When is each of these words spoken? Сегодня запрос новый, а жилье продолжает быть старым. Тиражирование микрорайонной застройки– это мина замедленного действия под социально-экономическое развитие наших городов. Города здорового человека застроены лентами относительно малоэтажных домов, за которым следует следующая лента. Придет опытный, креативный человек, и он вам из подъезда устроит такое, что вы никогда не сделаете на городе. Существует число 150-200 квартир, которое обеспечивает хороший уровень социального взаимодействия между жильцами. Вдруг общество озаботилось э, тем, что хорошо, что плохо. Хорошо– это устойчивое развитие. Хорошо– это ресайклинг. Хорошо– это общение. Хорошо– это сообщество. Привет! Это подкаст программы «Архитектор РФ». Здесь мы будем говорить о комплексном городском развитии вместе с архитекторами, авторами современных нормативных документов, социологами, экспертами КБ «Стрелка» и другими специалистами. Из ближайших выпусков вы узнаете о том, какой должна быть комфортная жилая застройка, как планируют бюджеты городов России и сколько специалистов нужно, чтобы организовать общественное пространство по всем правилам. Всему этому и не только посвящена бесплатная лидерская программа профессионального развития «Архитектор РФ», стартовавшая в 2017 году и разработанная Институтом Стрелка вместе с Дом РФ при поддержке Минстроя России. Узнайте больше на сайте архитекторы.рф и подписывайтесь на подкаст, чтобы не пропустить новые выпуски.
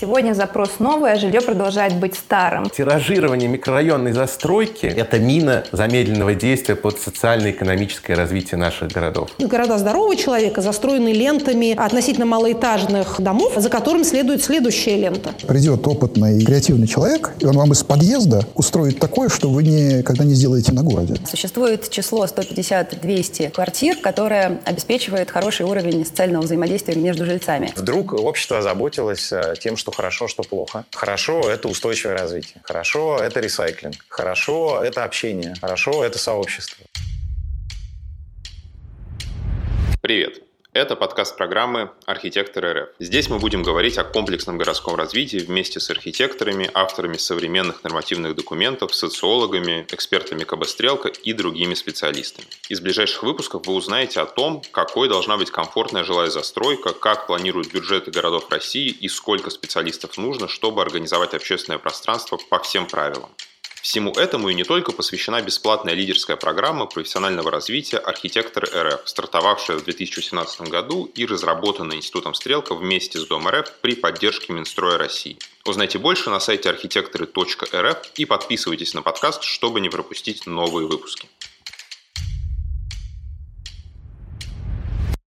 Сегодня 0.00 0.34
запрос 0.34 0.80
новый, 0.80 1.12
а 1.12 1.16
жилье 1.16 1.40
продолжает 1.40 1.94
быть 1.94 2.16
старым. 2.16 2.68
Тиражирование 2.68 3.48
микрорайонной 3.48 4.12
застройки– 4.12 4.86
это 4.96 5.20
мина 5.20 5.62
замедленного 5.70 6.34
действия 6.34 6.74
под 6.74 6.98
социально-экономическое 6.98 8.14
развитие 8.16 8.58
наших 8.58 8.90
городов. 8.90 9.30
Города 9.38 9.78
здорового 9.78 10.16
человека 10.16 10.62
застроены 10.62 11.12
лентами 11.12 11.76
относительно 11.76 12.26
малоэтажных 12.26 13.20
домов, 13.20 13.52
за 13.54 13.70
которым 13.70 14.02
следует 14.02 14.42
следующая 14.42 14.96
лента. 14.96 15.30
Придет 15.46 15.86
опытный, 15.86 16.44
креативный 16.44 16.88
человек, 16.88 17.30
и 17.38 17.46
он 17.46 17.56
вам 17.56 17.70
из 17.70 17.84
подъезда 17.84 18.44
устроит 18.56 18.98
такое, 18.98 19.28
что 19.28 19.48
вы 19.48 19.62
никогда 19.62 20.24
не 20.24 20.34
сделаете 20.34 20.72
на 20.72 20.82
городе. 20.82 21.14
Существует 21.30 21.88
число 21.88 22.24
150-200 22.24 23.50
квартир, 23.50 23.96
которое 23.98 24.60
обеспечивает 24.64 25.30
хороший 25.30 25.66
уровень 25.66 26.04
социального 26.04 26.42
взаимодействия 26.42 26.96
между 26.96 27.24
жильцами. 27.24 27.72
Вдруг 27.76 28.12
общество 28.14 28.58
озаботилось 28.58 29.30
э, 29.30 29.54
тем, 29.60 29.76
что 29.76 29.83
хорошо, 29.92 30.28
что 30.28 30.42
плохо. 30.42 30.84
Хорошо– 30.92 31.40
это 31.50 31.68
устойчивое 31.68 32.16
развитие. 32.16 32.62
Хорошо– 32.64 33.18
это 33.22 33.40
ресайклинг. 33.40 33.96
Хорошо– 34.08 34.82
это 34.84 35.04
общение. 35.04 35.54
Хорошо– 35.60 36.04
это 36.06 36.18
сообщество. 36.18 36.84
Привет! 40.00 40.42
Это 40.74 40.96
подкаст 40.96 41.36
программы 41.36 41.92
«Архитектор 42.04 42.64
РФ». 42.64 42.88
Здесь 42.98 43.28
мы 43.28 43.38
будем 43.38 43.62
говорить 43.62 43.96
о 43.96 44.02
комплексном 44.02 44.58
городском 44.58 44.96
развитии 44.96 45.36
вместе 45.36 45.78
с 45.78 45.88
архитекторами, 45.88 46.68
авторами 46.74 47.16
современных 47.16 47.84
нормативных 47.84 48.34
документов, 48.34 48.92
социологами, 48.92 49.86
экспертами 49.92 50.42
КБ 50.42 50.66
«Стрелка» 50.66 51.10
и 51.10 51.32
другими 51.32 51.74
специалистами. 51.74 52.48
Из 52.68 52.80
ближайших 52.80 53.22
выпусков 53.22 53.68
вы 53.68 53.74
узнаете 53.74 54.18
о 54.18 54.26
том, 54.26 54.62
какой 54.72 55.08
должна 55.08 55.36
быть 55.36 55.52
комфортная 55.52 56.02
жилая 56.02 56.28
застройка, 56.28 56.92
как 56.92 57.28
планируют 57.28 57.72
бюджеты 57.72 58.10
городов 58.10 58.50
России 58.50 58.88
и 58.88 59.08
сколько 59.08 59.50
специалистов 59.50 60.18
нужно, 60.18 60.48
чтобы 60.48 60.82
организовать 60.82 61.34
общественное 61.34 61.78
пространство 61.78 62.36
по 62.50 62.58
всем 62.58 62.88
правилам. 62.88 63.30
Всему 63.84 64.12
этому 64.12 64.48
и 64.48 64.54
не 64.54 64.64
только 64.64 64.92
посвящена 64.92 65.42
бесплатная 65.42 65.92
лидерская 65.92 66.38
программа 66.38 66.86
профессионального 66.86 67.50
развития 67.50 67.98
«Архитектор 67.98 68.64
РФ», 68.64 69.02
стартовавшая 69.04 69.76
в 69.76 69.84
2017 69.84 70.62
году 70.70 71.04
и 71.14 71.26
разработанная 71.26 71.98
Институтом 71.98 72.32
Стрелка 72.32 72.74
вместе 72.74 73.18
с 73.18 73.26
Дом 73.26 73.46
РФ 73.46 73.70
при 73.82 73.94
поддержке 73.94 74.54
Минстроя 74.54 74.96
России. 74.96 75.36
Узнайте 75.66 75.98
больше 75.98 76.30
на 76.30 76.40
сайте 76.40 76.70
архитекторы.рф 76.70 77.98
и 78.16 78.24
подписывайтесь 78.24 78.94
на 78.94 79.02
подкаст, 79.02 79.42
чтобы 79.42 79.82
не 79.82 79.90
пропустить 79.90 80.46
новые 80.46 80.86
выпуски. 80.86 81.28